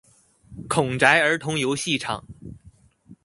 [0.67, 2.25] 孔宅兒童遊戲場